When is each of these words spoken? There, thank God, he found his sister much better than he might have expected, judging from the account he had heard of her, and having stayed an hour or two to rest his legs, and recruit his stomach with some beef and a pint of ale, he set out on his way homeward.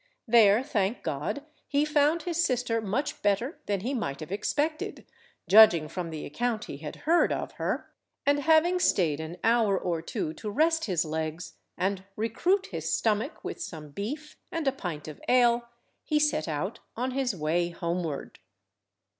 There, 0.27 0.63
thank 0.63 1.03
God, 1.03 1.45
he 1.67 1.85
found 1.85 2.23
his 2.23 2.43
sister 2.43 2.81
much 2.81 3.21
better 3.21 3.59
than 3.67 3.81
he 3.81 3.93
might 3.93 4.19
have 4.21 4.31
expected, 4.31 5.05
judging 5.47 5.87
from 5.87 6.09
the 6.09 6.25
account 6.25 6.65
he 6.65 6.77
had 6.77 6.95
heard 7.05 7.31
of 7.31 7.51
her, 7.51 7.91
and 8.25 8.39
having 8.39 8.79
stayed 8.79 9.19
an 9.19 9.37
hour 9.43 9.77
or 9.77 10.01
two 10.01 10.33
to 10.33 10.49
rest 10.49 10.85
his 10.85 11.05
legs, 11.05 11.53
and 11.77 12.03
recruit 12.15 12.69
his 12.71 12.91
stomach 12.91 13.43
with 13.43 13.61
some 13.61 13.91
beef 13.91 14.37
and 14.51 14.67
a 14.67 14.71
pint 14.71 15.07
of 15.07 15.21
ale, 15.29 15.69
he 16.03 16.17
set 16.19 16.47
out 16.47 16.79
on 16.97 17.11
his 17.11 17.35
way 17.35 17.69
homeward. 17.69 18.39